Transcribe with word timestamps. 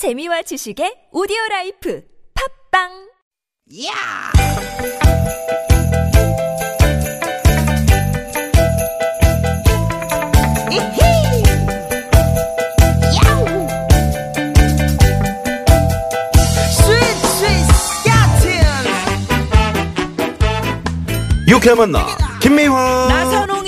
재미와 0.00 0.40
지식의 0.40 1.12
오디오 1.12 1.36
라이프 1.50 2.00
팝빵 2.32 2.88
야! 3.84 4.32
이히! 10.72 11.42
야우! 13.20 13.44
스윗 16.72 17.02
스윗! 17.36 17.70
유쾌한 21.46 21.76
만나 21.76 22.06
김미화 22.40 23.06
나선홍 23.10 23.59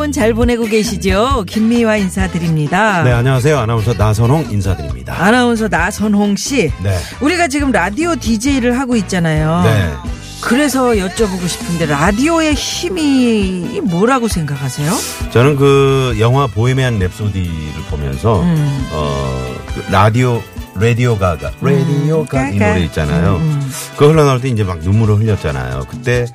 여러분 0.00 0.12
잘 0.12 0.32
보내고 0.32 0.64
계시죠? 0.64 1.44
김미화 1.46 1.98
인사드립니다. 1.98 3.02
네 3.02 3.12
안녕하세요 3.12 3.58
아나운서 3.58 3.92
나선홍 3.92 4.46
인사드립니다 4.50 5.14
아나운서 5.22 5.68
나선홍 5.68 6.36
씨. 6.36 6.72
네. 6.82 6.96
우리가 7.20 7.48
지금 7.48 7.70
라디오 7.70 8.16
DJ를 8.16 8.78
하고 8.78 8.96
있잖아요. 8.96 9.60
네. 9.62 9.92
그래서 10.40 10.92
여쭤보고 10.92 11.46
싶은데 11.46 11.84
라디오의 11.84 12.54
힘이 12.54 13.82
뭐라고 13.82 14.26
생각하세요? 14.26 14.90
저는 15.32 15.56
그 15.56 16.16
영화 16.18 16.46
보헤미안 16.46 16.98
랩소디를 16.98 17.50
보면서 17.90 18.40
음. 18.40 18.88
어 18.92 19.50
그 19.74 19.92
라디오 19.92 20.42
라디오 20.76 21.16
가가 21.18 21.50
라디오 21.60 22.24
가이 22.24 22.54
음, 22.54 22.58
가가. 22.58 22.72
노래 22.72 22.84
있잖아요 22.86 23.36
음, 23.36 23.70
그거 23.92 24.08
흘러나올 24.10 24.40
때 24.40 24.48
이제 24.48 24.64
막 24.64 24.78
눈물을 24.80 25.16
흘렸잖아요 25.18 25.84
그때 25.88 26.26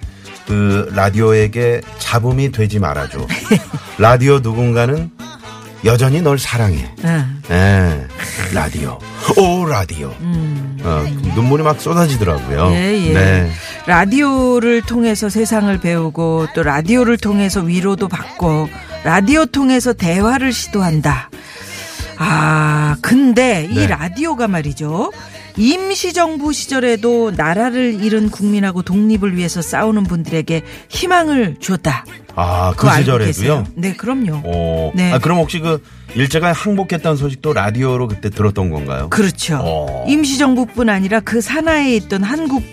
그 0.47 0.91
라디오에게 0.93 1.81
잡음이 1.99 2.51
되지 2.51 2.79
말아줘 2.79 3.27
라디오 3.97 4.39
누군가는 4.39 5.09
여전히 5.83 6.21
널 6.21 6.39
사랑해 6.39 6.89
응. 7.03 7.41
예 7.51 8.07
라디오 8.53 8.99
오 9.37 9.65
라디오 9.65 10.13
음. 10.19 10.79
어, 10.83 11.03
눈물이 11.35 11.63
막 11.63 11.81
쏟아지더라고요 11.81 12.71
예, 12.73 13.07
예. 13.07 13.13
네. 13.13 13.51
라디오를 13.87 14.81
통해서 14.81 15.29
세상을 15.29 15.77
배우고 15.79 16.47
또 16.55 16.63
라디오를 16.63 17.17
통해서 17.17 17.61
위로도 17.61 18.07
받고 18.07 18.67
라디오 19.03 19.45
통해서 19.45 19.93
대화를 19.93 20.51
시도한다. 20.51 21.29
아, 22.17 22.95
근데 23.01 23.67
이 23.69 23.75
네. 23.75 23.87
라디오가 23.87 24.47
말이죠. 24.47 25.11
임시정부 25.57 26.53
시절에도 26.53 27.31
나라를 27.31 28.03
잃은 28.03 28.29
국민하고 28.29 28.81
독립을 28.81 29.37
위해서 29.37 29.61
싸우는 29.61 30.03
분들에게 30.03 30.63
희망을 30.89 31.55
줬다. 31.59 32.05
아, 32.35 32.73
그 32.75 32.87
시절에도요? 32.97 33.65
네, 33.75 33.93
그럼요. 33.93 34.41
오. 34.45 34.91
네. 34.93 35.13
아, 35.13 35.19
그럼 35.19 35.37
혹시 35.37 35.59
그 35.59 35.81
일제가 36.15 36.51
항복했다는 36.51 37.17
소식도 37.17 37.53
라디오로 37.53 38.07
그때 38.09 38.29
들었던 38.29 38.69
건가요? 38.69 39.09
그렇죠. 39.09 39.59
어. 39.61 40.05
임시정부뿐 40.07 40.89
아니라 40.89 41.21
그 41.21 41.41
산하에 41.41 41.95
있던 41.95 42.23
한국 42.23 42.63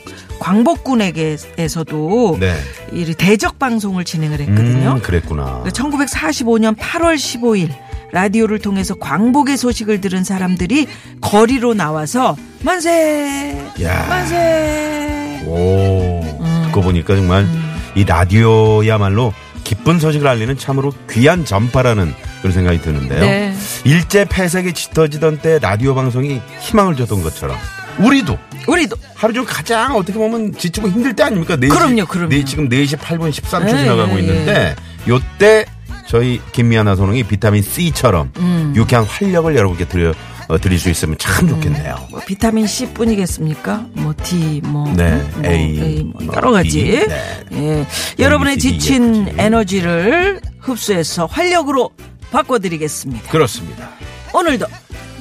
광복군에게서도 0.41 2.39
네. 2.41 2.57
이 2.93 3.15
대적 3.15 3.61
방송을 3.61 4.05
진행을 4.05 4.41
했거든요. 4.41 4.95
음, 4.95 5.03
그랬구나. 5.03 5.63
1945년 5.67 6.77
8월 6.77 7.15
15일 7.15 7.71
라디오를 8.13 8.59
통해서 8.59 8.95
광복의 8.95 9.57
소식을 9.57 10.01
들은 10.01 10.23
사람들이 10.23 10.87
거리로 11.21 11.75
나와서 11.75 12.37
만세 12.63 13.59
야. 13.83 14.07
만세 14.09 15.43
오. 15.47 16.21
음. 16.41 16.63
듣고 16.67 16.83
보니까 16.83 17.17
정말 17.17 17.47
이 17.95 18.05
라디오야말로 18.05 19.33
기쁜 19.65 19.99
소식을 19.99 20.27
알리는 20.27 20.57
참으로 20.59 20.93
귀한 21.11 21.45
전파라는 21.45 22.15
그런 22.41 22.53
생각이 22.53 22.83
드는데요. 22.83 23.21
네. 23.21 23.55
일제 23.85 24.25
폐색이 24.25 24.73
짙어지던 24.75 25.39
때 25.39 25.59
라디오 25.61 25.95
방송이 25.95 26.41
희망을 26.61 26.97
줬던 26.97 27.23
것처럼 27.23 27.57
우리도 27.99 28.39
우리도 28.67 28.97
하루 29.15 29.33
중 29.33 29.45
가장 29.47 29.97
어떻게 29.97 30.19
보면 30.19 30.53
지치고 30.57 30.89
힘들 30.89 31.15
때 31.15 31.23
아닙니까? 31.25 31.57
4시, 31.57 31.69
그럼요, 31.69 32.07
그럼요. 32.07 32.29
네, 32.29 32.45
지금 32.45 32.69
4시 32.69 32.99
8분 32.99 33.31
13초 33.31 33.65
예, 33.75 33.79
지나가고 33.79 34.17
예, 34.17 34.21
있는데 34.21 34.77
요때 35.09 35.65
저희 36.13 36.43
김미아나 36.53 36.95
소롱이 36.95 37.23
비타민 37.23 37.63
C처럼 37.63 38.33
음. 38.37 38.75
유쾌한 38.77 39.07
활력을 39.07 39.57
여러분께 39.57 39.87
드려 39.87 40.13
어, 40.47 40.59
드릴 40.59 40.79
수 40.79 40.91
있으면 40.91 41.17
참 41.17 41.49
좋겠네요. 41.49 42.09
뭐 42.11 42.21
비타민 42.27 42.67
C 42.67 42.93
뿐이겠습니까? 42.93 43.87
뭐 43.95 44.13
D, 44.23 44.61
뭐, 44.63 44.93
네, 44.93 45.27
뭐 45.37 45.51
A, 45.51 46.03
뭐뭐 46.03 46.35
여러 46.35 46.51
가지. 46.51 46.83
B, 46.83 47.07
네. 47.07 47.45
예. 47.53 47.87
여러분의 48.19 48.61
C, 48.61 48.73
D, 48.73 48.79
지친 48.79 49.27
F. 49.27 49.41
에너지를 49.41 50.43
흡수해서 50.61 51.25
활력으로 51.25 51.89
바꿔드리겠습니다. 52.31 53.31
그렇습니다. 53.31 53.89
오늘도 54.35 54.67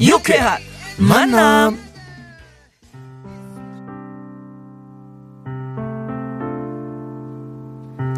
유쾌한 0.01 0.59
만남. 0.97 1.79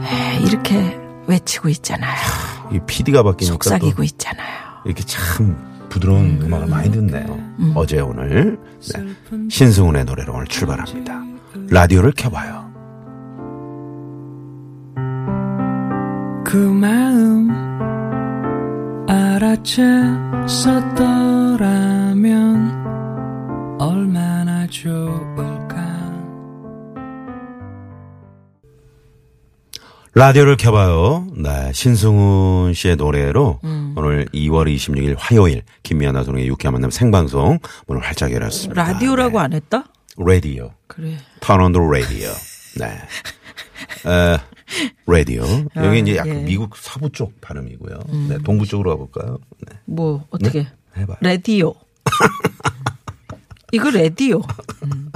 에, 0.02 0.40
이렇게 0.40 0.98
외치고 1.28 1.70
있잖아요. 1.70 2.63
이 2.74 2.80
PD가 2.86 3.24
바뀌니까 3.24 3.58
또 3.58 3.70
속삭이고 3.70 4.04
있잖아요. 4.04 4.58
이렇게 4.86 5.04
참 5.06 5.56
부드러운 5.90 6.42
음. 6.42 6.54
악을 6.54 6.68
많이 6.68 6.92
듣네요. 6.92 7.40
어제 7.76 8.00
오늘 8.00 8.60
네. 8.94 9.06
신승훈의 9.50 10.06
노래로 10.06 10.34
오늘 10.34 10.48
출발합니다. 10.48 11.22
라디오를 11.70 12.12
켜봐요. 12.16 12.72
그 16.46 16.58
마음 16.58 17.50
알아챘었더라 19.08 21.73
라디오를 30.16 30.58
켜봐요. 30.58 31.28
네, 31.36 31.72
신승훈 31.74 32.74
씨의 32.76 32.98
노래로 32.98 33.60
오늘 33.96 34.26
2월 34.28 34.74
26일 34.74 35.16
화요일 35.18 35.64
김미아나 35.82 36.24
소롱의 36.24 36.48
유쾌한 36.48 36.74
만남 36.74 36.92
생방송 36.92 37.58
문을 37.88 38.04
활짝 38.04 38.32
열었습니다. 38.32 38.80
라디오라고 38.82 39.40
안 39.40 39.54
했다? 39.54 39.86
네. 40.18 40.24
라디오. 40.36 40.72
그래. 40.86 41.18
On 41.50 41.72
the 41.72 41.88
radio. 41.88 42.32
네. 42.78 42.86
에, 44.06 44.38
라디오. 45.08 45.44
여기 45.78 46.00
이제 46.00 46.16
약간 46.18 46.42
예. 46.42 46.44
미국 46.44 46.78
서부 46.78 47.10
쪽 47.12 47.42
발음이고요. 47.42 48.00
네, 48.30 48.38
동부 48.44 48.68
쪽으로 48.68 48.92
가볼까요? 48.92 49.40
네. 49.68 49.78
뭐 49.86 50.26
어떻게? 50.30 50.68
해봐요. 50.96 51.18
라디오. 51.22 51.74
이거 53.74 53.90
라디오. 53.90 54.42
음. 54.84 55.12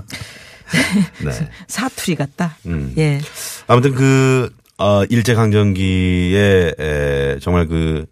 네. 1.23 1.31
사투리 1.67 2.15
같다. 2.15 2.57
음. 2.65 2.93
예. 2.97 3.21
아무튼 3.67 3.93
그, 3.93 4.49
어, 4.77 5.03
일제강점기에, 5.05 6.73
에, 6.79 7.39
정말 7.39 7.67
그, 7.67 8.05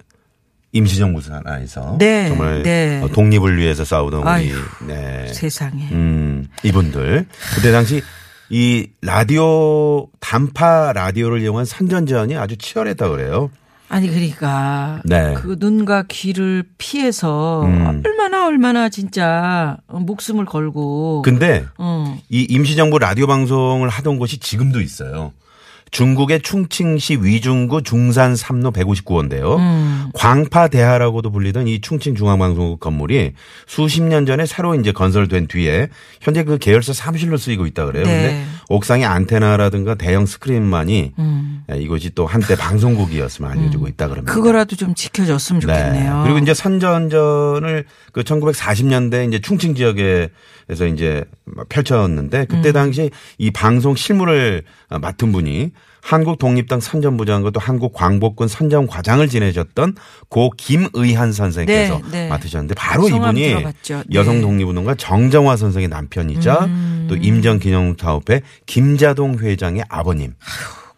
임시정부 0.72 1.22
산하에서. 1.22 1.98
네, 2.00 2.28
정말 2.28 2.64
네. 2.64 3.02
어, 3.02 3.08
독립을 3.08 3.58
위해서 3.58 3.86
싸우던 3.86 4.22
우리, 4.22 4.30
아휴, 4.30 4.54
네. 4.88 5.28
세상에. 5.32 5.88
음, 5.92 6.48
이분들. 6.64 7.26
그때 7.56 7.72
당시 7.72 8.02
이 8.50 8.88
라디오, 9.02 10.08
단파 10.20 10.94
라디오를 10.94 11.42
이용한 11.42 11.66
선전전이 11.66 12.36
아주 12.36 12.58
치열했다 12.58 13.10
그래요. 13.10 13.50
아니 13.88 14.10
그러니까 14.10 15.02
네. 15.06 15.36
그 15.36 15.58
눈과 15.60 16.06
귀를 16.08 16.64
피해서 16.78 17.64
음. 17.66 18.02
얼마나 18.04 18.48
얼마나 18.48 18.90
진짜 18.90 19.78
목숨을 19.88 20.46
걸고 20.46 21.22
근데 21.22 21.66
어. 21.78 22.18
이 22.30 22.48
임시정부 22.50 22.98
라디오 22.98 23.28
방송을 23.28 23.88
하던 23.90 24.18
곳이 24.18 24.40
지금도 24.40 24.82
있어요. 24.82 25.34
중국의 25.96 26.42
충칭시 26.42 27.20
위중구 27.22 27.84
중산 27.84 28.34
3로 28.34 28.74
159호인데요. 28.74 29.58
음. 29.58 30.10
광파대하라고도 30.14 31.32
불리던 31.32 31.70
이 31.70 31.80
충칭 31.80 32.16
중앙방송국 32.16 32.82
건물이 32.82 33.32
수십 33.66 34.04
년 34.04 34.26
전에 34.26 34.46
새로 34.46 34.76
이제 34.76 34.92
건설된 34.92 35.48
뒤에 35.48 35.88
현재 36.20 36.44
그 36.44 36.58
계열사 36.58 36.92
사무실로 36.92 37.38
쓰이고 37.38 37.66
있다 37.66 37.86
그래요. 37.86 38.04
네. 38.04 38.12
근데 38.12 38.46
옥상에 38.68 39.06
안테나라든가 39.06 39.96
대형 39.96 40.26
스크린만이 40.26 41.14
음. 41.18 41.64
예, 41.72 41.78
이곳이 41.78 42.10
또 42.14 42.26
한때 42.26 42.58
방송국이었으면 42.58 43.50
알려지고 43.52 43.88
있다 43.88 44.10
그럽니다. 44.10 44.34
그거라도 44.34 44.76
좀 44.76 44.96
지켜줬으면 44.96 45.62
좋겠네요. 45.62 46.24
그리고 46.26 46.40
이제 46.40 46.54
선전전을 46.54 47.86
그 48.12 48.24
1940년대 48.24 49.30
이제 49.30 49.40
충칭 49.40 49.76
지역에서 49.76 50.88
이제 50.94 51.24
펼쳤는데 51.70 52.40
음. 52.42 52.46
그때 52.50 52.74
당시 52.74 53.12
이 53.38 53.52
방송 53.52 53.96
실무를 53.96 54.64
맡은 55.00 55.32
분이 55.32 55.72
한국 56.02 56.38
독립당 56.38 56.80
선전부장과 56.80 57.50
또 57.50 57.60
한국 57.60 57.94
광복군 57.94 58.48
선전과장을 58.48 59.28
지내셨던 59.28 59.96
고 60.30 60.52
김의한 60.56 61.34
선생께서 61.34 62.02
네, 62.12 62.24
네. 62.24 62.28
맡으셨는데 62.30 62.76
바로 62.76 63.08
이분이 63.10 63.42
들어봤죠. 63.42 63.98
네. 63.98 64.04
여성 64.14 64.42
독립운동가 64.42 64.96
정정화 64.96 65.58
선생의 65.58 65.88
남편이자 65.88 66.70
또 67.08 67.16
임정 67.16 67.60
기념 67.60 67.96
사업회 68.00 68.42
김자동 68.66 69.40
회장의 69.40 69.84
아버님. 69.90 70.36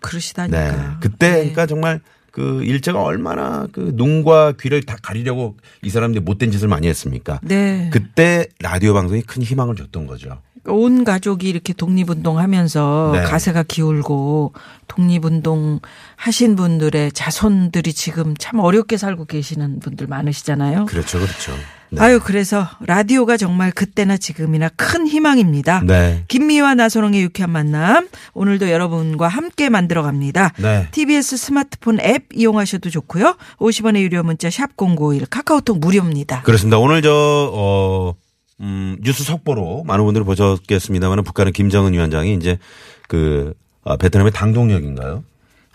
그러시다니까. 0.02 0.72
네. 0.72 0.78
그때 1.00 1.32
그러니까 1.32 1.66
정말 1.66 2.02
그 2.38 2.64
일제가 2.64 3.02
얼마나 3.02 3.66
그 3.72 3.94
눈과 3.96 4.54
귀를 4.60 4.84
다 4.84 4.96
가리려고 5.02 5.58
이 5.82 5.90
사람들이 5.90 6.24
못된 6.24 6.52
짓을 6.52 6.68
많이 6.68 6.88
했습니까? 6.88 7.40
네. 7.42 7.90
그때 7.92 8.46
라디오 8.60 8.94
방송이 8.94 9.24
큰 9.24 9.42
희망을 9.42 9.76
줬던 9.76 10.06
거죠. 10.06 10.40
온 10.68 11.04
가족이 11.04 11.50
이렇게 11.50 11.74
독립운동 11.74 12.38
하면서 12.38 13.10
네. 13.16 13.24
가세가 13.24 13.64
기울고 13.64 14.54
독립운동 14.88 15.80
하신 16.16 16.56
분들의 16.56 17.14
자손들이 17.14 17.94
지금 17.94 18.36
참 18.38 18.60
어렵게 18.60 18.98
살고 18.98 19.26
계시는 19.26 19.80
분들 19.80 20.06
많으시잖아요. 20.06 20.86
그렇죠, 20.86 21.18
그렇죠. 21.18 21.54
네. 21.90 22.02
아유, 22.02 22.20
그래서 22.24 22.68
라디오가 22.82 23.38
정말 23.38 23.72
그때나 23.72 24.18
지금이나 24.18 24.70
큰 24.76 25.08
희망입니다. 25.08 25.82
네. 25.86 26.24
김미화 26.28 26.76
나선홍의 26.76 27.22
유쾌한 27.22 27.52
만남. 27.52 28.08
오늘도 28.34 28.70
여러분과 28.70 29.28
함께 29.28 29.70
만들어 29.70 30.04
갑니다. 30.04 30.54
네. 30.58 30.88
TBS 30.92 31.38
스마트폰 31.38 32.00
앱 32.02 32.26
이용하셔도 32.34 32.90
좋고요. 32.90 33.38
50원의 33.58 34.02
유료 34.02 34.24
문자 34.24 34.50
샵0951 34.50 35.28
카카오톡 35.30 35.80
무료입니다. 35.80 36.42
그렇습니다. 36.42 36.78
오늘 36.78 37.02
저, 37.02 37.12
어, 37.54 38.16
음, 38.60 38.98
뉴스 39.02 39.24
속보로 39.24 39.84
많은 39.86 40.04
분들이 40.04 40.26
보셨겠습니다만 40.26 41.24
북한의 41.24 41.54
김정은 41.54 41.94
위원장이 41.94 42.34
이제 42.34 42.58
그, 43.08 43.54
아, 43.84 43.96
베트남의 43.96 44.34
당동역인가요? 44.34 45.24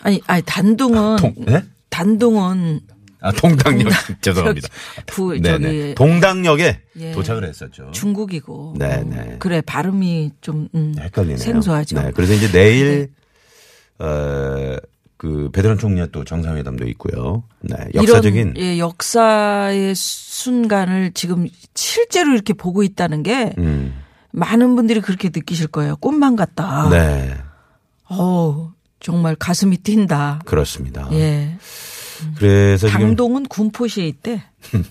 아니, 0.03 0.20
아니 0.26 0.43
단동은 0.44 1.17
동, 1.17 1.35
네? 1.38 1.62
단동은 1.91 2.81
아, 3.23 3.33
동당역. 3.33 3.85
동당- 3.85 4.17
죄송합니다. 4.21 4.69
부- 5.07 5.39
네네. 5.41 5.59
저기- 5.67 5.95
동당역에 5.95 6.81
예. 7.01 7.13
도착을 7.13 7.45
했었죠. 7.45 7.91
중국이고. 7.93 8.75
네, 8.79 8.95
어, 8.99 9.05
네. 9.05 9.37
그래 9.39 9.61
발음이 9.61 10.33
좀 10.41 10.69
음, 10.75 10.95
헷갈리네요. 10.99 11.37
생소하죠. 11.39 12.01
네. 12.01 12.11
그래서 12.15 12.35
이제 12.35 12.51
내일, 12.51 13.11
어, 13.99 14.77
그 15.17 15.51
베트남 15.53 15.79
총리와 15.79 16.09
또 16.11 16.25
정상회담도 16.25 16.87
있고요. 16.89 17.45
네. 17.61 17.77
역사적인. 17.95 18.55
이런 18.57 18.59
예, 18.59 18.79
역사의 18.79 19.95
순간을 19.95 21.13
지금 21.15 21.47
실제로 21.77 22.33
이렇게 22.33 22.53
보고 22.55 22.83
있다는 22.83 23.23
게 23.23 23.53
음. 23.59 23.95
많은 24.33 24.75
분들이 24.75 25.01
그렇게 25.01 25.29
느끼실 25.33 25.69
거예요. 25.69 25.95
꿈만 25.97 26.35
같다. 26.35 26.89
네. 26.91 27.37
어우, 28.09 28.73
정말 28.99 29.37
가슴이 29.37 29.77
뛴다. 29.79 30.41
그렇습니다. 30.45 31.09
예. 31.13 31.57
그래서 32.37 32.89
당동은 32.89 33.47
군포시에 33.47 34.07
있대. 34.09 34.43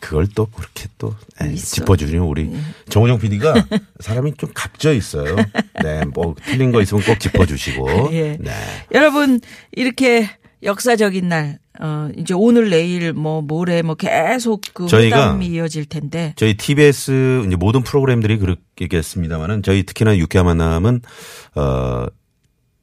그걸 0.00 0.26
또 0.34 0.46
그렇게 0.46 0.86
또 0.96 1.14
에, 1.42 1.52
있어. 1.52 1.76
짚어주시는 1.76 2.22
우리 2.22 2.50
정우정 2.88 3.18
PD가 3.18 3.54
사람이 4.00 4.34
좀 4.38 4.50
갑져 4.54 4.94
있어요. 4.94 5.36
네, 5.82 6.04
뭐 6.06 6.34
틀린 6.46 6.72
거 6.72 6.80
있으면 6.80 7.04
꼭 7.04 7.20
짚어주시고. 7.20 8.08
예. 8.12 8.38
네. 8.40 8.50
여러분 8.94 9.40
이렇게 9.72 10.30
역사적인 10.62 11.28
날, 11.28 11.58
어 11.80 12.08
이제 12.16 12.34
오늘 12.34 12.70
내일 12.70 13.12
뭐 13.12 13.40
모레 13.42 13.82
뭐 13.82 13.94
계속 13.94 14.62
그 14.72 14.86
저희가- 14.86 15.04
회담이 15.06 15.46
이어질 15.48 15.84
텐데. 15.86 16.32
저희 16.36 16.54
TBS 16.56 17.44
이제 17.46 17.56
모든 17.56 17.82
프로그램들이 17.82 18.38
그렇겠습니다만은 18.38 19.62
저희 19.62 19.82
특히나 19.84 20.16
유쾌한 20.16 20.46
만남은 20.46 21.02
어 21.56 22.06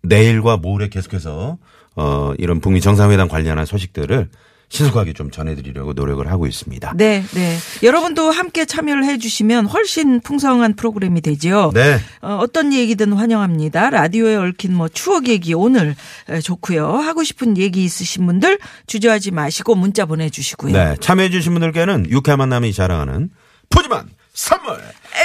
내일과 0.04 0.58
모레 0.58 0.90
계속해서 0.90 1.58
어 1.98 2.34
이런 2.38 2.62
북미 2.62 2.80
정상회담 2.80 3.28
관련한 3.28 3.66
소식들을 3.66 4.30
신속하게 4.70 5.14
좀 5.14 5.32
전해드리려고 5.32 5.94
노력을 5.94 6.30
하고 6.30 6.46
있습니다. 6.46 6.94
네, 6.98 7.24
네. 7.34 7.58
여러분도 7.84 8.32
함께 8.32 8.66
참여를 8.66 9.06
해주시면 9.06 9.68
훨씬 9.68 10.20
풍성한 10.20 10.76
프로그램이 10.76 11.22
되죠. 11.22 11.72
네. 11.74 12.00
어, 12.22 12.40
어떤 12.42 12.74
얘기든 12.74 13.14
환영합니다. 13.14 13.90
라디오에 13.90 14.36
얽힌 14.36 14.74
뭐 14.76 14.90
추억 14.90 15.30
얘기 15.30 15.54
오늘 15.54 15.96
에, 16.30 16.42
좋고요. 16.42 16.86
하고 16.86 17.24
싶은 17.24 17.58
얘기 17.58 17.84
있으신 17.86 18.26
분들 18.26 18.60
주저하지 18.88 19.32
마시고 19.32 19.76
문자 19.76 20.06
보내주시고요. 20.06 20.74
네. 20.74 20.96
참여해주신 21.00 21.54
분들께는 21.54 22.10
유쾌한 22.10 22.38
만남이 22.40 22.74
자랑하는 22.74 23.30
푸짐한 23.70 24.10
선물 24.34 24.78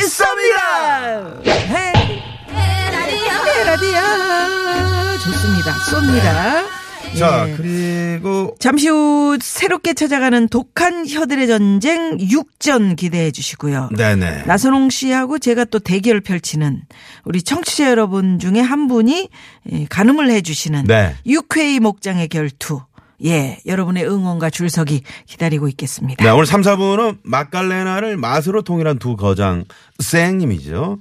쏩니다! 0.08 1.46
헤이 1.46 2.22
헤이 2.48 3.64
라디오 3.66 4.91
좋습니다. 5.22 5.72
쏩니다. 5.74 6.82
자, 7.16 7.48
예. 7.48 7.54
그리고 7.56 8.56
잠시 8.58 8.88
후 8.88 9.38
새롭게 9.40 9.94
찾아가는 9.94 10.48
독한 10.48 11.08
혀들의 11.08 11.46
전쟁 11.46 12.16
6전 12.16 12.96
기대해 12.96 13.30
주시고요. 13.30 13.90
네네. 13.96 14.44
나선홍 14.46 14.90
씨하고 14.90 15.38
제가 15.38 15.64
또 15.66 15.78
대결을 15.78 16.22
펼치는 16.22 16.82
우리 17.24 17.42
청취자 17.42 17.90
여러분 17.90 18.38
중에 18.40 18.60
한 18.60 18.88
분이 18.88 19.28
예, 19.70 19.86
가늠을 19.88 20.30
해 20.30 20.40
주시는 20.40 20.84
네. 20.84 21.14
유쾌이 21.26 21.78
목장의 21.78 22.28
결투. 22.28 22.80
예, 23.24 23.60
여러분의 23.66 24.04
응원과 24.04 24.50
줄서기 24.50 25.02
기다리고 25.26 25.68
있겠습니다. 25.68 26.24
네, 26.24 26.30
오늘 26.30 26.44
3, 26.44 26.62
4부는 26.62 27.18
마칼레나를 27.22 28.16
맛으로 28.16 28.62
통일한 28.62 28.98
두 28.98 29.14
거장 29.14 29.64
쌩님이죠. 30.00 30.98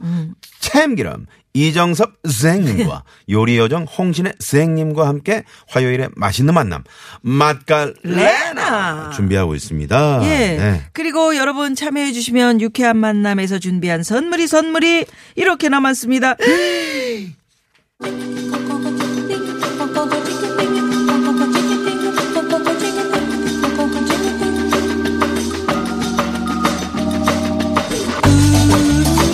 참기름 0.60 1.26
이정섭 1.54 2.14
쌩님과 2.28 3.04
요리 3.30 3.58
여정 3.58 3.84
홍신의 3.84 4.34
쌩님과 4.40 5.08
함께 5.08 5.44
화요일에 5.68 6.10
맛있는 6.16 6.54
만남 6.54 6.84
맛깔레나 7.22 9.12
준비하고 9.12 9.56
있습니다. 9.56 10.22
예. 10.24 10.58
네. 10.58 10.84
그리고 10.94 11.36
여러분 11.36 11.76
참여해 11.76 12.14
주시면 12.14 12.62
유쾌한 12.62 12.98
만남에서 12.98 13.60
준비한 13.60 14.04
선물이 14.04 14.48
선물이 14.48 15.06
이렇게 15.36 15.70
남았습니다. 15.70 16.36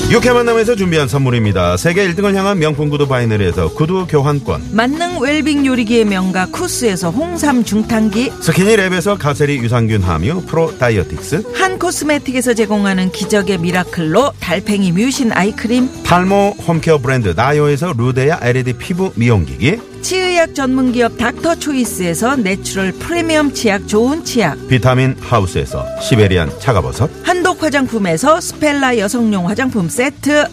육회 0.10 0.32
만남에서 0.32 0.78
준비한 0.78 1.10
선물입니다. 1.10 1.76
세계 1.76 2.08
1등을 2.08 2.34
향한 2.34 2.60
명품 2.60 2.90
구두 2.90 3.10
바이너리에서 3.10 3.74
구두 3.74 4.08
교환권. 4.08 4.70
만능 4.72 5.20
웰빙 5.20 5.66
요리기의 5.66 6.06
명가 6.06 6.46
쿠스에서 6.46 7.10
홍삼 7.10 7.66
중탕기. 7.66 8.30
스키니랩에서 8.30 9.18
가세리 9.20 9.58
유산균 9.58 10.02
함유 10.04 10.42
프로 10.44 10.78
다이어틱스. 10.78 11.52
한 11.56 11.78
코스메틱에서 11.78 12.54
제공하는 12.54 13.12
기적의 13.12 13.58
미라클로 13.58 14.32
달팽이 14.40 14.94
mucin 14.94 15.34
eye 15.34 15.57
cream. 15.57 16.04
탈모 16.04 16.56
home 16.66 16.83
care 16.83 17.00
브랜드 17.00 17.34
나요에서 17.36 17.94
루데아 17.98 18.40
LED 18.42 18.74
피부 18.78 19.12
미용기기 19.16 19.78
치의학 20.08 20.56
전문기업 20.56 21.18
닥터초이스에서 21.18 22.38
natural 22.38 22.94
프리미엄 22.94 23.54
치약 23.54 23.90
좋은 23.90 24.24
치약. 24.24 24.56
비타민 24.70 25.18
하우스에서 25.20 25.86
Siberian 26.00 26.50
차가버섯. 26.60 27.12
한독 27.24 27.62
화장품에서 27.62 28.40
스펠라 28.40 29.00
여성용 29.00 29.50
화장품 29.50 29.90
세트. 29.90 30.46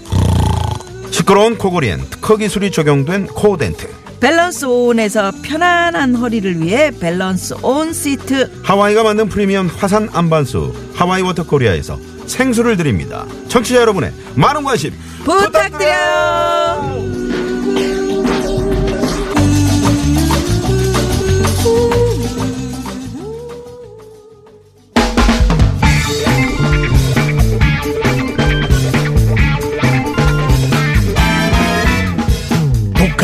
시끄러운 1.13 1.57
코골이엔 1.57 2.01
특허 2.11 2.37
기술이 2.37 2.73
적용된 2.73 3.29
코덴트. 3.29 3.89
밸런스 4.19 4.65
온에서 4.65 5.31
편안한 5.45 6.17
허리를 6.17 6.61
위해 6.61 6.91
밸런스 6.91 7.55
온 7.63 7.93
시트. 7.93 8.51
하와이가 8.65 9.05
만든 9.05 9.29
프리미엄 9.29 9.69
화산 9.69 10.09
암반수 10.13 10.75
하와이 10.95 11.23
워터 11.23 11.47
코리아에서 11.47 11.97
생수를 12.27 12.77
드립니다. 12.77 13.25
청취자 13.47 13.83
여러분의 13.83 14.13
많은 14.35 14.65
관심 14.65 14.93
부탁드려요 15.23 16.64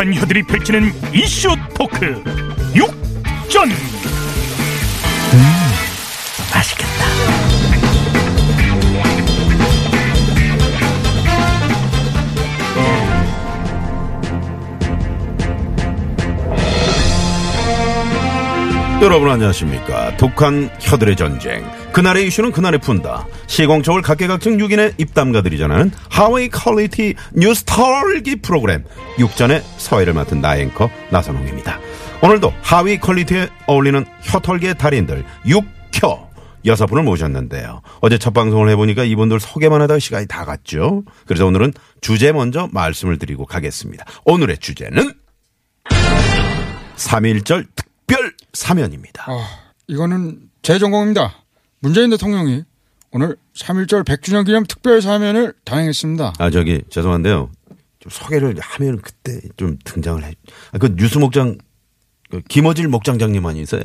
독한 0.01 0.15
혀들이 0.15 0.43
펼치는 0.45 0.91
이슈 1.13 1.55
talk 1.75 2.07
육전. 2.75 3.69
맛 3.69 5.70
여러분 19.03 19.31
안녕하십니까 19.31 20.15
독한 20.19 20.69
혀들의 20.79 21.17
전쟁 21.17 21.65
그날의 21.93 22.27
이슈는 22.27 22.53
그날에 22.53 22.77
푼다 22.77 23.27
시공초월 23.47 24.03
각계각층 24.03 24.59
6인의 24.59 25.01
입담가들이 25.01 25.57
전하는 25.57 25.91
high 26.11 26.51
quality 26.51 27.15
뉴스 27.33 27.65
털기 27.65 28.37
프로그램 28.43 28.85
육전의 29.19 29.63
서해를 29.79 30.13
맡은 30.13 30.43
나앵커 30.43 30.91
나선홍입니다 31.11 31.81
오늘도 32.23 32.53
high 32.61 32.99
quality에 33.01 33.49
어울리는 33.67 34.05
혀털기의 34.21 34.77
달인들 34.77 35.25
육혀 35.47 36.29
여섯 36.67 36.85
분을 36.85 37.03
모셨는데요. 37.03 37.81
어제 38.03 38.19
첫 38.19 38.35
방송을 38.35 38.69
해보니까 38.69 39.05
이분들 39.05 39.41
소개만 39.41 39.81
하다가 39.81 39.99
시간이 39.99 40.27
다 40.27 40.45
갔죠. 40.45 41.05
그래서 41.25 41.47
오늘은 41.47 41.73
주제 42.03 42.33
먼저 42.33 42.69
말씀을 42.73 43.19
드리고 43.19 43.47
가겠습니다. 43.47 44.05
오늘의 44.27 44.59
주제는 44.59 45.15
3.1절 46.97 47.67
특 47.75 47.90
별 48.11 48.35
사면입니다. 48.53 49.25
아, 49.29 49.47
이거는 49.87 50.51
제 50.63 50.81
전공입니다. 50.81 51.45
문재인 51.79 52.11
대통령이 52.11 52.65
오늘 53.13 53.37
3.1절 53.57 54.05
100주년 54.05 54.45
기념 54.45 54.65
특별 54.65 55.01
사면을 55.01 55.55
단행했습니다. 55.65 56.35
아, 56.39 56.51
저기, 56.51 56.83
죄송한데요. 56.91 57.51
좀 58.01 58.11
소개를 58.11 58.59
하면 58.59 59.01
그때 59.01 59.41
좀 59.57 59.79
등장을 59.85 60.23
해. 60.25 60.35
아, 60.73 60.79
그 60.79 60.95
뉴스 60.97 61.19
목장, 61.19 61.59
그 62.31 62.41
김어질 62.49 62.89
목장장님 62.89 63.47
아니세요? 63.47 63.83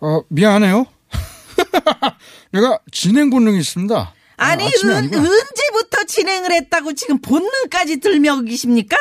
어, 0.00 0.20
미안해요. 0.28 0.86
내가 2.52 2.78
진행 2.92 3.30
본능이 3.30 3.58
있습니다. 3.58 4.14
아니, 4.36 4.64
아, 4.64 4.66
은. 4.84 4.90
언제부터 4.94 6.04
진행을 6.06 6.52
했다고 6.52 6.94
지금 6.94 7.20
본능까지 7.20 7.98
들며 7.98 8.40
계십니까? 8.42 8.96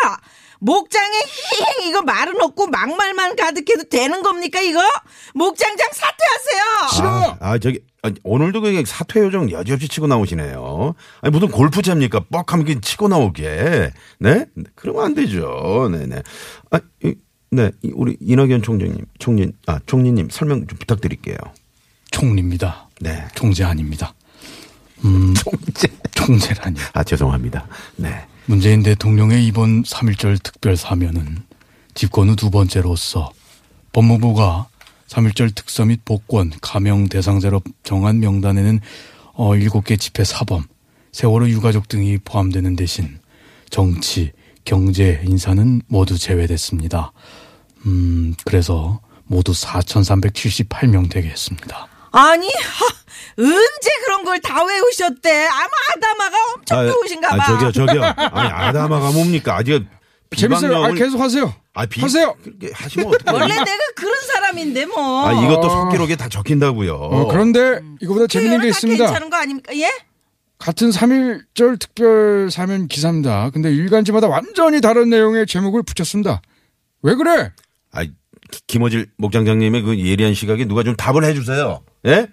목장에 0.60 1.18
힝 1.80 1.88
이거 1.90 2.02
말은 2.02 2.42
없고 2.42 2.68
막말만 2.68 3.36
가득해도 3.36 3.86
되는 3.90 4.22
겁니까 4.22 4.60
이거? 4.62 4.82
목장장 5.34 5.88
사퇴하세요. 5.92 6.88
싫어. 6.96 7.10
아, 7.10 7.38
아, 7.40 7.58
저기, 7.58 7.80
아니, 8.02 8.16
오늘도 8.24 8.62
그냥 8.62 8.84
사퇴 8.86 9.22
요정 9.22 9.52
여지없이 9.52 9.88
치고 9.88 10.08
나오시네요. 10.08 10.96
아니, 11.22 11.32
무슨 11.32 11.50
골프채입니까? 11.50 12.26
뻑하면 12.32 12.66
그냥 12.66 12.82
치고 12.82 13.08
나오게. 13.08 13.92
네? 14.20 14.46
그러면 14.76 15.06
안 15.06 15.14
되죠. 15.16 15.90
네네. 15.92 16.24
아, 16.72 16.80
이, 17.04 17.16
네. 17.52 17.72
이 17.82 17.92
우리 17.96 18.18
이낙연 18.20 18.62
총장님, 18.62 19.06
총리, 19.18 19.52
아, 19.66 19.80
총리님 19.86 20.30
설명 20.30 20.68
좀 20.68 20.78
부탁드릴게요. 20.78 21.38
총리입니다. 22.12 22.90
네. 23.02 23.28
총재 23.34 23.64
아닙니다. 23.64 24.14
음, 25.06 25.34
총재. 25.36 25.88
총재라니. 26.12 26.78
아, 26.94 27.04
죄송합니다. 27.04 27.68
네. 27.96 28.26
문재인 28.50 28.82
대통령의 28.82 29.46
이번 29.46 29.84
3.1절 29.84 30.42
특별 30.42 30.76
사면은 30.76 31.38
집권 31.94 32.30
후 32.30 32.36
두 32.36 32.50
번째로서 32.50 33.32
법무부가 33.94 34.68
3.1절 35.08 35.54
특사 35.54 35.86
및 35.86 36.04
복권 36.04 36.52
감형 36.60 37.10
대상자로 37.10 37.62
정한 37.84 38.20
명단에는 38.20 38.80
어, 39.34 39.52
7개 39.52 40.00
집회 40.00 40.24
사범, 40.24 40.64
세월호 41.12 41.48
유가족 41.48 41.88
등이 41.90 42.18
포함되는 42.26 42.76
대신 42.76 43.20
정치, 43.70 44.32
경제, 44.66 45.22
인사는 45.28 45.84
모두 45.86 46.18
제외됐습니다. 46.18 47.12
음, 47.86 48.34
그래서 48.46 49.00
모두 49.26 49.52
4,378명 49.52 51.08
되게 51.12 51.30
했습니다. 51.30 51.88
아니 52.12 52.48
하, 52.48 52.86
언제 53.38 53.90
그런 54.06 54.24
걸 54.26 54.40
다 54.42 54.64
외우셨대? 54.64 55.48
아마 55.48 55.70
아다마가 55.96 56.38
엄청 56.56 56.88
좋으신가 56.92 57.30
봐. 57.30 57.36
아, 57.44 57.48
저기요, 57.48 57.72
저기요. 57.72 58.04
아니, 58.18 58.50
아다마가 58.50 59.12
뭡니까? 59.12 59.56
아직 59.58 59.86
재밌어요. 60.36 60.84
아, 60.84 60.92
계속 60.94 61.20
하세요. 61.20 61.54
아, 61.74 61.86
비, 61.86 62.02
하세요. 62.02 62.36
그렇게 62.44 62.72
하시면 62.74 63.08
어떡해요? 63.08 63.42
원래 63.42 63.54
내가 63.56 63.84
그런 63.96 64.16
사람인데 64.28 64.86
뭐. 64.88 65.28
아, 65.28 65.34
이것도 65.34 65.70
속기록에 65.70 66.16
다 66.16 66.30
적힌다고요. 66.30 66.94
어, 66.96 67.28
그런데 67.28 67.80
이거보다 68.02 68.28
재밌는 68.28 68.58
게다 68.60 68.68
있습니다. 68.70 69.06
괜찮은 69.06 69.30
거 69.30 69.38
아닙니까? 69.38 69.76
예? 69.76 69.90
같은 70.58 70.90
3.1절 70.90 71.80
특별 71.80 72.50
사면 72.52 72.88
기사입니다. 72.88 73.50
근데 73.52 73.72
일간지마다 73.72 74.28
완전히 74.28 74.82
다른 74.82 75.10
내용의 75.10 75.48
제목을 75.48 75.84
붙였습니다. 75.84 76.42
왜 77.02 77.16
그래? 77.16 77.52
아, 77.94 78.04
기- 78.04 78.12
김어질 78.68 79.08
목장장님의 79.18 79.82
그 79.84 79.98
예리한 80.00 80.34
시각에 80.34 80.66
누가 80.66 80.84
좀 80.84 80.96
답을 80.96 81.24
해주세요. 81.24 81.82
예? 82.06 82.28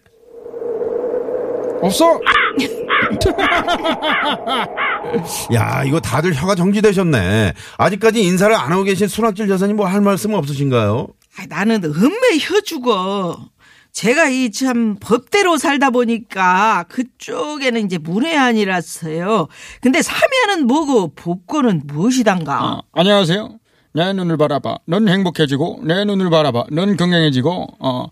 없어? 1.83 2.21
야, 5.53 5.85
이거 5.85 6.01
다들 6.01 6.35
혀가 6.35 6.55
정지되셨네. 6.55 7.53
아직까지 7.79 8.23
인사를 8.23 8.55
안 8.55 8.73
하고 8.73 8.83
계신 8.83 9.09
순학질 9.09 9.49
여사님 9.49 9.77
뭐 9.77 9.87
할 9.87 10.01
말씀 10.01 10.35
없으신가요? 10.35 11.07
아, 11.39 11.47
나는 11.49 11.85
음매 11.85 12.39
혀 12.41 12.61
죽어. 12.63 13.37
제가 13.93 14.29
이 14.29 14.51
참 14.51 14.97
법대로 15.01 15.57
살다 15.59 15.91
보니까 15.91 16.85
그쪽에는 16.89 17.85
이제 17.85 17.99
문외한이라서요. 17.99 19.49
근데 19.81 20.03
사면은 20.03 20.67
뭐고 20.67 21.15
복권은 21.15 21.83
무엇이단가? 21.87 22.55
아, 22.63 22.81
안녕하세요. 22.93 23.59
내 23.95 24.13
눈을 24.13 24.37
바라봐. 24.37 24.79
넌 24.87 25.09
행복해지고 25.09 25.81
내 25.85 26.05
눈을 26.05 26.29
바라봐. 26.31 26.65
넌 26.73 26.97
건강해지고 26.97 27.67
어 27.81 28.07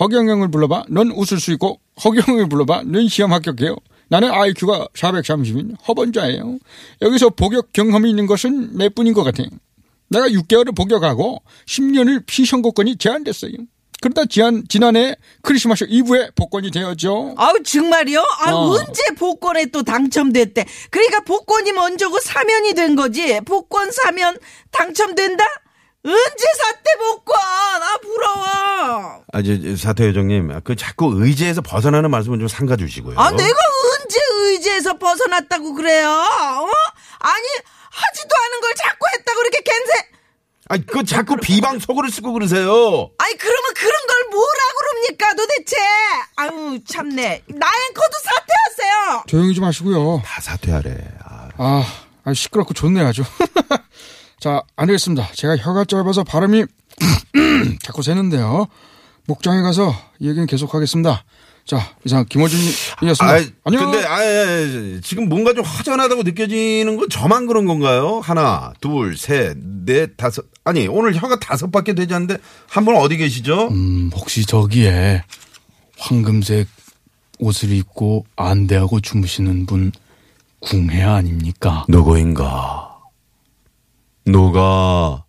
허경영을 0.00 0.50
불러봐. 0.50 0.84
넌 0.88 1.10
웃을 1.10 1.40
수 1.40 1.52
있고 1.52 1.80
허경영을 2.04 2.48
불러봐. 2.48 2.82
넌 2.86 3.08
시험 3.08 3.32
합격해요. 3.32 3.76
나는 4.08 4.30
IQ가 4.30 4.88
430인 4.94 5.76
허번자예요. 5.86 6.58
여기서 7.02 7.30
복역 7.30 7.72
경험이 7.72 8.10
있는 8.10 8.26
것은 8.26 8.76
내 8.76 8.88
뿐인 8.88 9.12
것 9.12 9.22
같아요. 9.24 9.48
내가 10.08 10.26
6개월을 10.28 10.74
복역하고 10.74 11.42
10년을 11.66 12.24
피선거권이 12.26 12.96
제한됐어요. 12.96 13.52
그러다 14.00 14.26
지난, 14.26 14.62
지난해 14.68 15.16
크리스마스 15.42 15.84
이브에 15.88 16.30
복권이 16.36 16.70
되었죠. 16.70 17.34
아우 17.36 17.60
정말요? 17.62 18.20
아 18.20 18.52
어. 18.52 18.70
언제 18.70 19.02
복권에 19.18 19.66
또 19.66 19.82
당첨됐대? 19.82 20.64
그러니까 20.90 21.20
복권이 21.24 21.72
먼저고 21.72 22.20
사면이 22.20 22.74
된 22.74 22.94
거지. 22.94 23.40
복권 23.40 23.90
사면 23.90 24.38
당첨된다? 24.70 25.44
언제 26.04 26.44
샀대 26.58 26.96
복권? 26.98 27.36
아 27.38 27.98
부러워. 28.02 29.24
아, 29.32 29.42
저, 29.42 29.60
저 29.60 29.76
사퇴 29.76 30.06
요정님, 30.08 30.60
그 30.62 30.76
자꾸 30.76 31.12
의지에서 31.16 31.60
벗어나는 31.60 32.10
말씀은 32.10 32.38
좀 32.38 32.48
삼가 32.48 32.76
주시고요. 32.76 33.18
아 33.18 33.30
내가 33.30 33.58
언제 34.02 34.18
의지에서 34.42 34.98
벗어났다고 34.98 35.74
그래요? 35.74 36.08
어? 36.08 36.70
아니 37.18 37.46
하지도 37.90 38.28
않은 38.36 38.60
걸 38.60 38.74
자꾸 38.74 39.06
했다고 39.14 39.40
이렇게 39.40 39.60
겐세. 39.62 40.08
아니, 40.70 40.84
그 40.84 41.02
자꾸 41.02 41.36
비방 41.36 41.78
속어를 41.78 42.10
쓰고 42.10 42.32
그러세요. 42.32 43.10
아니 43.18 43.34
그러면 43.36 43.74
그런 43.74 44.06
걸 44.06 44.30
뭐라 44.30 44.62
그럽니까 44.78 45.34
도대체? 45.34 45.76
아유 46.36 46.78
참네. 46.86 47.42
나 47.46 47.66
앵커도 47.88 48.18
사퇴하세요. 48.22 49.24
조용히 49.26 49.54
좀 49.54 49.64
하시고요. 49.64 50.22
다 50.24 50.40
사퇴하래. 50.42 51.08
아, 51.24 51.48
아, 51.56 51.84
아 52.24 52.34
시끄럽고 52.34 52.74
좋네 52.74 53.02
아주. 53.02 53.24
자, 54.40 54.62
안 54.76 54.86
되겠습니다. 54.86 55.28
제가 55.34 55.56
혀가 55.56 55.84
짧아서 55.84 56.24
발음이 56.24 56.64
자꾸 57.82 58.02
새는데요. 58.02 58.66
목장에 59.26 59.62
가서 59.62 59.92
이 60.20 60.28
얘기는 60.28 60.46
계속하겠습니다. 60.46 61.24
자, 61.66 61.78
이상 62.04 62.24
김호준이었습니다. 62.26 63.24
아, 63.26 63.40
안녕. 63.64 63.90
근데, 63.90 64.06
아, 64.06 64.24
예, 64.24 65.00
지금 65.02 65.28
뭔가 65.28 65.52
좀 65.52 65.64
허전하다고 65.64 66.22
느껴지는 66.22 66.96
건 66.96 67.08
저만 67.10 67.46
그런 67.46 67.66
건가요? 67.66 68.20
하나, 68.24 68.72
둘, 68.80 69.18
셋, 69.18 69.58
넷, 69.84 70.16
다섯. 70.16 70.46
아니, 70.64 70.86
오늘 70.88 71.14
혀가 71.14 71.38
다섯 71.40 71.70
밖에 71.70 71.92
되지 71.94 72.14
않는데 72.14 72.38
한 72.68 72.84
분 72.86 72.96
어디 72.96 73.18
계시죠? 73.18 73.68
음, 73.68 74.10
혹시 74.14 74.46
저기에 74.46 75.24
황금색 75.98 76.68
옷을 77.40 77.70
입고 77.72 78.24
안대하고 78.36 79.00
주무시는 79.00 79.66
분 79.66 79.92
궁해 80.60 81.02
아닙니까? 81.02 81.84
누구인가? 81.88 82.87
누가 84.30 85.24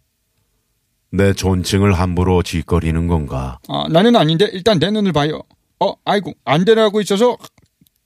내 1.12 1.34
존칭을 1.34 1.94
함부로 1.94 2.44
짓거리는 2.44 3.08
건가? 3.08 3.60
아, 3.68 3.86
나는 3.90 4.16
아닌데 4.16 4.48
일단 4.54 4.80
내 4.80 4.92
눈을 4.92 5.12
봐요. 5.14 5.42
어, 5.80 5.94
아이고 6.06 6.34
안대라고 6.46 7.02
있어서 7.02 7.38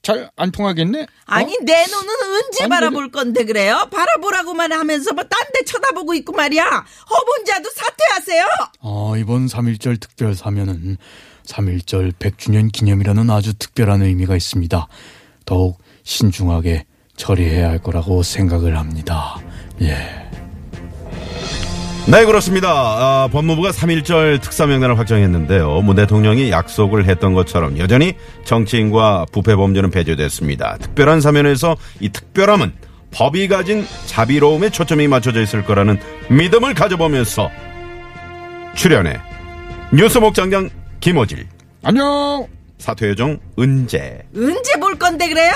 잘 0.02 0.30
안 0.36 0.52
통하겠네. 0.52 1.08
아니 1.26 1.58
내 1.64 1.86
눈은 1.86 2.44
언제 2.46 2.64
아니, 2.64 2.70
바라볼 2.70 3.10
건데 3.12 3.46
그래요? 3.46 3.88
바라보라고만 3.92 4.72
하면서 4.74 5.14
뭐 5.14 5.24
딴 5.24 5.40
데 5.54 5.64
쳐다보고 5.66 6.14
있고 6.16 6.34
말이야. 6.34 6.64
허본자도 7.10 7.70
사퇴하세요. 7.74 8.46
어, 8.82 9.16
이번 9.18 9.48
3.1절 9.48 10.00
특별 10.00 10.36
사면은 10.36 10.98
3.1절 11.46 12.12
100주년 12.14 12.72
기념이라는 12.72 13.30
아주 13.30 13.54
특별한 13.54 14.02
의미가 14.02 14.36
있습니다. 14.36 14.88
더욱 15.46 15.78
신중하게 16.04 16.86
처리해야 17.16 17.70
할 17.70 17.80
거라고 17.80 18.24
생각을 18.24 18.78
합니다. 18.78 19.38
예. 19.82 20.23
네, 22.06 22.26
그렇습니다. 22.26 22.70
아, 22.70 23.30
법무부가 23.32 23.72
3.1절 23.72 24.42
특사명단을 24.42 25.00
확정했는데요. 25.00 25.82
문 25.82 25.96
대통령이 25.96 26.52
약속을 26.52 27.06
했던 27.06 27.34
것처럼 27.34 27.78
여전히 27.80 28.14
정치인과 28.44 29.28
부패 29.32 29.56
범죄는 29.56 29.90
배제됐습니다. 29.90 30.78
특별한 30.80 31.22
사면에서 31.22 31.78
이 32.02 32.10
특별함은 32.10 32.74
법이 33.12 33.48
가진 33.48 33.86
자비로움에 34.06 34.70
초점이 34.70 35.08
맞춰져 35.08 35.42
있을 35.42 35.64
거라는 35.64 35.98
믿음을 36.30 36.74
가져보면서 36.74 37.50
출연해 38.76 39.18
뉴스목 39.94 40.34
장장 40.34 40.70
김호질, 41.00 41.48
안녕. 41.84 42.48
사퇴요정 42.80 43.40
은재, 43.58 44.24
언제 44.36 44.80
볼 44.80 44.96
건데 45.00 45.30
그래요? 45.30 45.54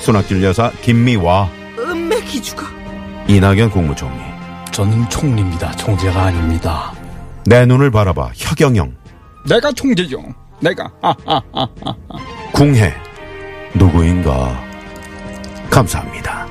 순학질 0.00 0.42
여사 0.44 0.70
김미화, 0.82 1.48
음매 1.78 2.20
기주가. 2.20 2.66
이낙연 3.28 3.70
국무총리. 3.70 4.29
저는 4.72 5.08
총리입니다. 5.08 5.72
총재가 5.72 6.24
아닙니다. 6.26 6.92
내 7.46 7.66
눈을 7.66 7.90
바라봐 7.90 8.30
혀경영. 8.34 8.94
내가 9.48 9.72
총재죠. 9.72 10.22
내가 10.60 10.90
아, 11.00 11.14
궁해 12.52 12.92
누구인가 13.74 14.60
감사합니다. 15.70 16.46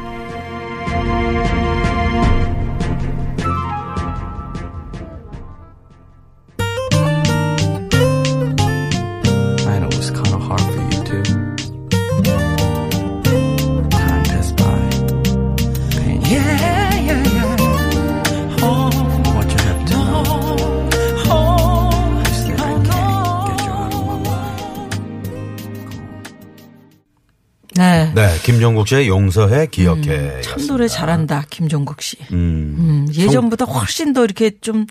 김종국 28.44 28.88
씨의 28.88 29.08
용서해 29.08 29.68
기억해. 29.68 30.42
참 30.42 30.66
노래 30.68 30.88
잘한다, 30.88 31.46
김종국 31.50 32.02
씨. 32.02 32.18
음. 32.32 32.76
음, 32.78 33.08
예전보다 33.14 33.66
훨씬 33.66 34.14
더 34.14 34.24
이렇게 34.24 34.52
좀 34.60 34.86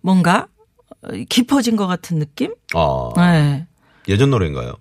뭔가 0.00 0.46
어, 1.02 1.08
깊어진 1.28 1.76
것 1.76 1.86
같은 1.86 2.18
느낌? 2.18 2.54
어, 2.74 3.12
네. 3.16 3.66
예전 4.08 4.30
노래인가요? 4.30 4.74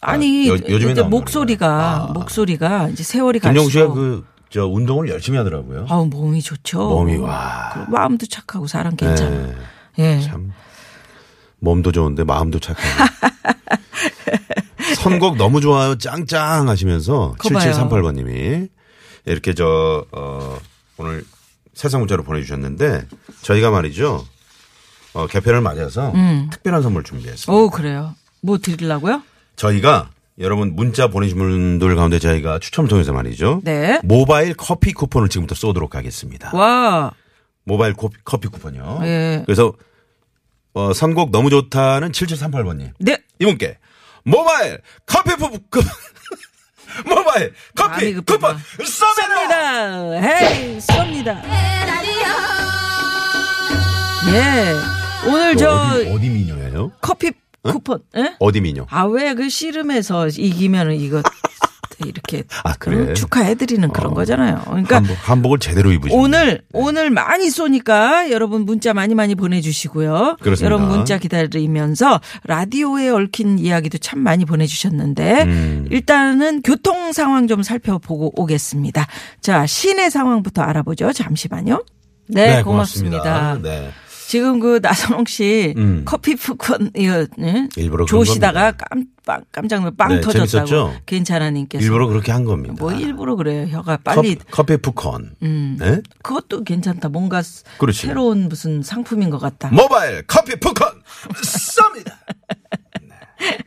아니, 0.00 0.48
요- 0.48 0.54
요즘에 0.68 1.02
목소리가? 1.02 2.06
아. 2.08 2.12
목소리가 2.12 2.88
이제 2.88 3.02
세월이 3.02 3.38
김종국 3.38 3.70
씨가 3.70 3.86
갈수록. 3.86 3.94
그, 3.94 4.24
저, 4.50 4.66
운동을 4.66 5.08
열심히 5.08 5.38
하더라고요. 5.38 5.86
아우, 5.88 6.06
몸이 6.06 6.42
좋죠. 6.42 6.78
몸이, 6.88 7.16
와. 7.18 7.70
그리고 7.74 7.90
마음도 7.92 8.26
착하고 8.26 8.66
사람 8.66 8.96
괜찮아. 8.96 9.30
네, 9.30 9.54
예. 9.98 10.20
참. 10.20 10.52
몸도 11.60 11.92
좋은데 11.92 12.24
마음도 12.24 12.58
착하고. 12.58 13.12
선곡 15.02 15.36
너무 15.36 15.60
좋아요. 15.60 15.96
짱짱 15.96 16.68
하시면서 16.68 17.34
그거 17.38 17.58
봐요. 17.58 17.72
7738번님이 17.72 18.68
이렇게 19.26 19.54
저, 19.54 20.04
어, 20.12 20.58
오늘 20.96 21.24
세상 21.74 22.00
문자로 22.00 22.22
보내주셨는데 22.24 23.06
저희가 23.42 23.70
말이죠. 23.70 24.24
어, 25.14 25.26
개편을 25.26 25.60
맞아서 25.60 26.12
특별한 26.50 26.82
선물 26.82 27.04
준비했습니다. 27.04 27.52
음. 27.52 27.56
오, 27.56 27.70
그래요. 27.70 28.14
뭐 28.40 28.58
드리려고요? 28.58 29.22
저희가 29.56 30.10
여러분 30.38 30.74
문자 30.74 31.08
보내신 31.08 31.36
분들 31.38 31.94
가운데 31.94 32.18
저희가 32.18 32.58
추첨 32.58 32.88
통해서 32.88 33.12
말이죠. 33.12 33.60
네. 33.64 34.00
모바일 34.02 34.54
커피 34.54 34.92
쿠폰을 34.92 35.28
지금부터 35.28 35.54
쏘도록 35.54 35.94
하겠습니다. 35.94 36.50
와, 36.56 37.12
모바일 37.64 37.92
커피, 37.94 38.16
커피 38.24 38.48
쿠폰이요. 38.48 39.00
예. 39.02 39.42
그래서 39.46 39.72
어, 40.74 40.92
선곡 40.94 41.30
너무 41.30 41.50
좋다는 41.50 42.12
7738번님. 42.12 42.90
네. 42.98 43.18
이분께 43.38 43.78
모바일 44.24 44.78
커피 45.06 45.30
쿠폰 45.36 45.60
모바일 47.06 47.54
커피. 47.74 48.14
쿠폰 48.14 48.56
쏩니다. 48.78 50.22
헤이, 50.22 50.78
쏩니다. 50.78 51.42
예. 54.32 54.74
오늘 55.28 55.56
저 55.56 55.70
어디, 55.70 56.08
어디 56.10 56.28
미녀예요? 56.28 56.92
커피 57.00 57.32
쿠폰, 57.62 58.00
예? 58.16 58.34
어디 58.38 58.60
미녀? 58.60 58.86
아, 58.90 59.04
왜 59.04 59.34
그 59.34 59.48
씨름에서 59.48 60.28
이기면은 60.28 60.96
이거 60.96 61.22
이렇게 62.06 62.44
아, 62.64 62.74
그래? 62.78 62.96
응? 63.08 63.14
축하해드리는 63.14 63.88
그런 63.90 64.14
거잖아요. 64.14 64.62
그러니까 64.64 64.96
한복, 64.96 65.16
한복을 65.22 65.58
제대로 65.58 65.92
입으시네. 65.92 66.20
오늘 66.20 66.62
오늘 66.72 67.10
많이 67.10 67.50
쏘니까 67.50 68.30
여러분 68.30 68.64
문자 68.64 68.94
많이 68.94 69.14
많이 69.14 69.34
보내주시고요. 69.34 70.36
그렇습니다. 70.40 70.64
여러분 70.64 70.88
문자 70.88 71.18
기다리면서 71.18 72.20
라디오에 72.44 73.08
얽힌 73.08 73.58
이야기도 73.58 73.98
참 73.98 74.20
많이 74.20 74.44
보내주셨는데 74.44 75.42
음. 75.42 75.88
일단은 75.90 76.62
교통 76.62 77.12
상황 77.12 77.46
좀 77.46 77.62
살펴보고 77.62 78.32
오겠습니다. 78.40 79.06
자 79.40 79.66
시내 79.66 80.10
상황부터 80.10 80.62
알아보죠. 80.62 81.12
잠시만요. 81.12 81.84
네, 82.28 82.62
고맙습니다. 82.62 83.58
네. 83.62 83.90
지금 84.26 84.60
그 84.60 84.78
나선홍 84.82 85.26
씨 85.26 85.74
음. 85.76 86.02
커피 86.06 86.36
푸콘 86.36 86.92
이거 86.96 87.26
예? 87.42 87.68
일부러 87.76 88.06
그런 88.06 88.24
조시다가. 88.24 88.72
깜 88.72 89.04
빵 89.24 89.42
깜짝 89.52 89.78
놀라 89.80 89.92
빵 89.96 90.08
네, 90.08 90.20
터졌다고 90.20 90.46
재밌었죠? 90.46 90.94
괜찮아님께서 91.06 91.84
일부러 91.84 92.08
그렇게 92.08 92.32
한 92.32 92.44
겁니다. 92.44 92.74
뭐 92.78 92.92
일부러 92.92 93.36
그래요. 93.36 93.66
혀가 93.68 93.98
빨리 94.02 94.16
커피, 94.36 94.50
커피 94.50 94.76
푸콘. 94.78 95.36
네? 95.40 96.00
그것도 96.22 96.64
괜찮다. 96.64 97.08
뭔가 97.08 97.40
스- 97.42 97.62
그렇지. 97.78 98.06
새로운 98.06 98.48
무슨 98.48 98.82
상품인 98.82 99.30
것 99.30 99.38
같다. 99.38 99.68
모바일 99.70 100.24
커피 100.26 100.56
푸콘 100.58 100.86
쏩니다. 101.42 102.12
네. 103.00 103.58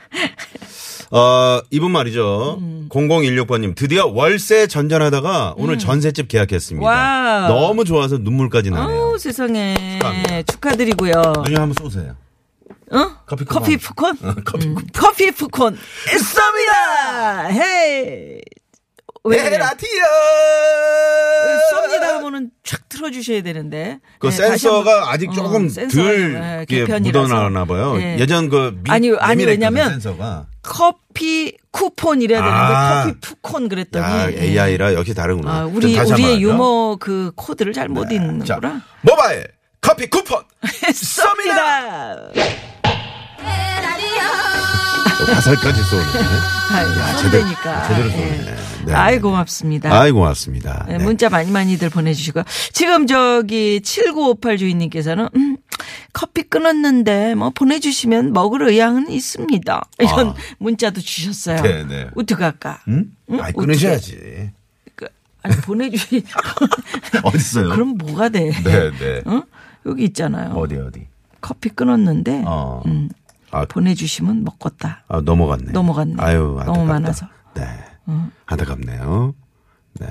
어, 1.12 1.62
이분 1.70 1.92
말이죠. 1.92 2.58
음. 2.60 2.88
0016번님 2.90 3.76
드디어 3.76 4.08
월세 4.08 4.68
전전하다가 4.68 5.54
오늘 5.58 5.78
전셋집 5.78 6.28
계약했습니다. 6.28 6.84
음. 6.86 6.86
와우. 6.86 7.48
너무 7.48 7.86
좋아서 7.86 8.18
눈물까지 8.18 8.72
나네요. 8.72 8.98
어우, 8.98 9.18
세상에. 9.18 9.76
축하합니다. 10.00 10.42
축하드리고요. 10.44 11.22
누님 11.46 11.58
한번 11.62 11.74
쏘세요. 11.80 12.16
어? 12.92 13.18
커피 13.26 13.46
커피 13.46 13.78
쿠폰. 13.78 14.16
푸콘? 14.18 14.30
어, 14.30 14.36
커피 14.46 14.68
음, 14.68 14.76
쿠폰. 14.76 14.90
커피 14.94 15.32
푸콘. 15.32 15.76
쏩니다! 15.78 17.50
Hey! 17.52 18.42
왜 19.28 19.38
네? 19.42 19.56
에라티어. 19.56 20.04
쏩니다 21.74 22.02
하면은 22.18 22.52
촥 22.64 22.80
틀어 22.90 23.10
주셔야 23.10 23.42
되는데. 23.42 24.00
그 24.20 24.28
네, 24.28 24.32
센서가. 24.32 25.12
아직 25.12 25.30
어, 25.30 25.34
조금 25.34 25.68
센서가, 25.68 26.04
덜 26.04 26.36
예, 26.36 26.58
이렇게 26.60 26.80
개편이라서. 26.86 27.28
묻어나나 27.28 27.66
봐요. 27.66 27.96
예. 28.00 28.18
예전 28.20 28.50
그 28.50 28.80
미, 28.84 28.92
아니, 28.92 29.12
아니, 29.20 29.46
왜냐면 29.46 29.90
센서가. 29.90 30.46
커피 30.62 31.58
쿠폰 31.72 32.22
이래야 32.22 32.40
되는데 32.42 32.56
아. 32.56 33.04
커피 33.06 33.20
푸콘 33.20 33.68
그랬더니. 33.70 34.06
야, 34.06 34.32
예. 34.32 34.44
AI라 34.44 34.94
역시 34.94 35.14
다르구나. 35.16 35.52
아, 35.52 35.64
좀 35.64 35.76
우리, 35.76 35.98
우리의? 36.00 36.42
유머 36.44 36.98
그 37.00 37.32
코드를 37.36 37.74
잘못 37.74 38.10
자, 38.10 38.14
읽는구나. 38.16 38.82
모바일 39.02 39.48
커피 39.86 40.08
쿠폰 40.08 40.44
쏩니다. 40.92 42.34
화살까지 45.34 45.84
쏘네. 45.84 46.04
아이, 46.72 46.86
제대로- 47.18 47.18
선배니까. 47.18 47.88
제대로 47.88 48.08
예. 48.08 48.12
쏘네. 48.12 48.56
네. 48.86 48.94
아이, 48.94 49.20
고맙습니다. 49.20 49.92
아이 50.00 50.12
고맙습니다. 50.12 50.86
네, 50.88 50.98
네. 50.98 51.04
문자 51.04 51.30
많이 51.30 51.50
많이들 51.52 51.90
보내주시고. 51.90 52.44
지금 52.74 53.08
저기 53.08 53.82
7958 53.82 54.58
주인님께서는, 54.58 55.30
음, 55.36 55.58
커피 56.14 56.44
끊었는데 56.44 57.34
뭐 57.36 57.50
보내주시면 57.50 58.34
먹을 58.34 58.68
의향은 58.68 59.10
있습니다. 59.10 59.82
이런 60.00 60.30
아. 60.30 60.36
문자도 60.60 61.02
주셨어요. 61.02 61.62
네, 61.64 61.84
네. 61.86 62.08
어떡할까? 62.16 62.82
응? 62.90 63.06
응? 63.32 63.42
아이 63.42 63.52
끊으셔야지. 63.54 64.52
그, 64.96 65.08
아니, 65.42 65.56
보내주시. 65.58 66.24
어딨어요? 67.24 67.70
그럼 67.70 67.98
뭐가 67.98 68.30
돼? 68.30 68.52
네, 68.64 68.92
네. 68.92 69.22
어? 69.26 69.42
여기 69.86 70.04
있잖아요. 70.06 70.52
어디 70.54 70.76
어디. 70.78 71.08
커피 71.42 71.70
끊었는데, 71.70 72.44
어. 72.46 72.82
음, 72.86 73.10
아, 73.52 73.66
보내주시면 73.66 74.44
먹겠다. 74.44 75.04
아, 75.08 75.22
넘어갔네. 75.22 75.72
넘어갔네. 75.72 76.16
아유, 76.18 76.56
안타깝다. 76.60 76.72
너무 76.72 76.86
많아서. 76.86 77.28
네. 77.54 77.64
안타깝네요. 78.46 79.34
네. 80.00 80.08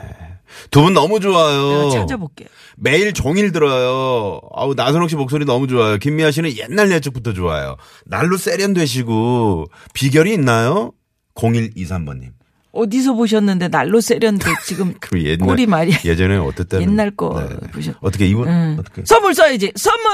두 0.70 0.82
분 0.82 0.94
너무 0.94 1.18
좋아요. 1.20 1.88
내가 1.88 1.90
찾아볼게. 1.90 2.46
매일 2.76 3.12
종일 3.12 3.50
들어요. 3.52 4.40
아우, 4.54 4.74
나선홍 4.74 5.08
씨 5.08 5.16
목소리 5.16 5.44
너무 5.44 5.66
좋아요. 5.66 5.96
김미아 5.98 6.30
씨는 6.30 6.56
옛날 6.56 6.90
예측부터 6.92 7.32
좋아요. 7.32 7.76
날로 8.06 8.37
세련되시고, 8.37 9.66
비결이 9.92 10.32
있나요? 10.34 10.92
0123번님. 11.34 12.30
어디서 12.74 13.14
보셨는데 13.14 13.68
날로 13.68 14.00
세련돼 14.00 14.44
지금 14.66 14.94
그 15.00 15.22
옛날. 15.22 15.46
꼴이 15.48 15.66
말이야. 15.66 15.98
예전에 16.04 16.37
어땠다는. 16.37 16.82
옛날 16.90 17.10
거 17.12 17.30
보셨- 17.72 17.94
어떻게 18.00 18.26
이분? 18.26 18.48
응. 18.48 18.76
어떻게? 18.80 19.02
선물 19.06 19.34
써야지. 19.34 19.72
선물 19.76 20.10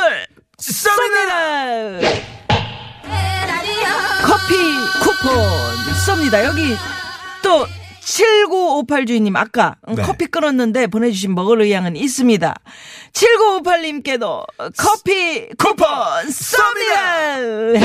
쏩니다. 0.58 2.00
커피 4.24 4.54
쿠폰 5.02 5.34
쏩니다. 6.06 6.44
여기 6.44 6.74
또 7.42 7.66
7958 8.02 9.06
주인님 9.06 9.36
아까 9.36 9.76
네. 9.88 10.02
커피 10.02 10.26
끊었는데 10.26 10.86
보내주신 10.88 11.34
먹을 11.34 11.60
의향은 11.62 11.96
있습니다. 11.96 12.54
7958님께도 13.12 14.44
커피 14.76 15.48
쿠폰 15.56 15.86
쏩니다. 16.28 17.80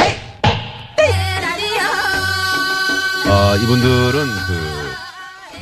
아, 3.28 3.56
이분들은 3.62 4.28
그 4.48 4.65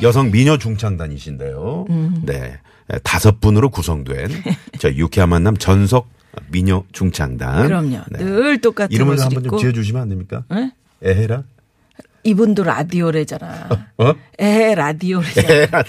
여성 0.04 0.30
미녀 0.30 0.56
중창단이신데요. 0.58 1.86
네. 2.22 2.58
다섯 3.02 3.40
분으로 3.40 3.70
구성된 3.70 4.28
저 4.78 4.90
유쾌한 4.90 5.30
만남 5.30 5.56
전속 5.56 6.08
미녀 6.50 6.84
중창단. 6.92 7.66
그럼요. 7.66 8.00
네. 8.10 8.18
늘 8.18 8.60
똑같은 8.60 8.92
이름을 8.94 9.18
한번 9.20 9.42
좀 9.42 9.58
지어주시면 9.58 10.02
안 10.02 10.08
됩니까? 10.10 10.44
응? 10.52 10.70
에헤라? 11.02 11.44
이분도 12.26 12.64
라디오래잖아. 12.64 13.68
어? 13.98 14.12
에헤 14.38 14.74
라디오래잖아. 14.76 15.82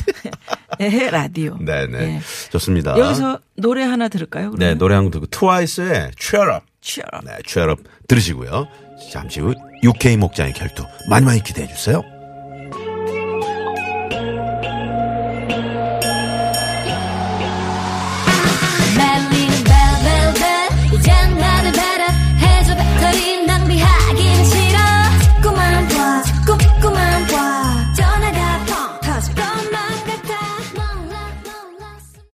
에헤 0.79 1.09
라디오. 1.09 1.57
네네. 1.63 1.97
예. 1.97 2.19
좋습니다. 2.51 2.97
여기서 2.97 3.39
노래 3.55 3.83
하나 3.83 4.09
들을까요? 4.09 4.51
네, 4.51 4.57
그러면? 4.57 4.77
노래 4.77 4.95
한 4.95 5.03
곡 5.05 5.11
듣고 5.11 5.25
트와이스의 5.27 6.11
Cheer 6.19 6.51
Up. 6.55 6.65
Cheer 6.81 7.07
up. 7.15 7.25
네, 7.25 7.37
Cheer 7.47 7.71
Up 7.71 7.83
들으시고요. 8.07 8.67
잠시 9.11 9.39
후 9.39 9.53
UK 9.83 10.17
목장의 10.17 10.53
결투 10.53 10.83
많이 11.09 11.25
많이 11.25 11.41
기대해 11.41 11.67
주세요. 11.67 12.01